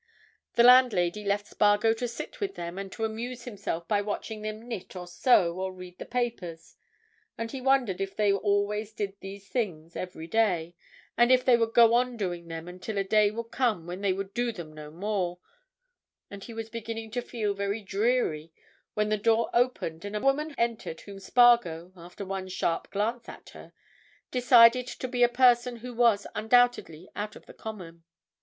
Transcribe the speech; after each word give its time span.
The 0.55 0.63
landlady 0.63 1.23
left 1.23 1.45
Spargo 1.45 1.93
to 1.93 2.07
sit 2.07 2.39
with 2.39 2.55
them 2.55 2.79
and 2.79 2.91
to 2.93 3.05
amuse 3.05 3.43
himself 3.43 3.87
by 3.87 4.01
watching 4.01 4.41
them 4.41 4.67
knit 4.67 4.95
or 4.95 5.05
sew 5.05 5.53
or 5.59 5.71
read 5.71 5.99
the 5.99 6.07
papers, 6.07 6.75
and 7.37 7.51
he 7.51 7.61
wondered 7.61 8.01
if 8.01 8.15
they 8.15 8.33
always 8.33 8.93
did 8.93 9.13
these 9.19 9.47
things 9.47 9.95
every 9.95 10.25
day, 10.25 10.75
and 11.15 11.31
if 11.31 11.45
they 11.45 11.55
would 11.55 11.75
go 11.75 11.93
on 11.93 12.17
doing 12.17 12.47
them 12.47 12.67
until 12.67 12.97
a 12.97 13.03
day 13.03 13.29
would 13.29 13.51
come 13.51 13.85
when 13.85 14.01
they 14.01 14.11
would 14.11 14.33
do 14.33 14.51
them 14.51 14.73
no 14.73 14.89
more, 14.89 15.37
and 16.31 16.45
he 16.45 16.53
was 16.55 16.71
beginning 16.71 17.11
to 17.11 17.21
feel 17.21 17.53
very 17.53 17.83
dreary 17.83 18.51
when 18.95 19.09
the 19.09 19.17
door 19.17 19.51
opened 19.53 20.03
and 20.03 20.15
a 20.15 20.19
woman 20.19 20.55
entered 20.57 21.01
whom 21.01 21.19
Spargo, 21.19 21.93
after 21.95 22.25
one 22.25 22.47
sharp 22.47 22.89
glance 22.89 23.29
at 23.29 23.49
her, 23.49 23.71
decided 24.31 24.87
to 24.87 25.07
be 25.07 25.21
a 25.21 25.29
person 25.29 25.75
who 25.75 25.93
was 25.93 26.25
undoubtedly 26.33 27.07
out 27.15 27.35
of 27.35 27.45
the 27.45 27.53
common. 27.53 28.01